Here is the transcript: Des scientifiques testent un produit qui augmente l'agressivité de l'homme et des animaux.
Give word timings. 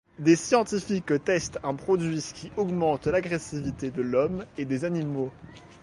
Des 0.17 0.35
scientifiques 0.35 1.23
testent 1.23 1.59
un 1.61 1.75
produit 1.75 2.23
qui 2.33 2.51
augmente 2.57 3.05
l'agressivité 3.05 3.91
de 3.91 4.01
l'homme 4.01 4.47
et 4.57 4.65
des 4.65 4.83
animaux. 4.83 5.31